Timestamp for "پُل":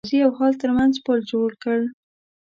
1.05-1.19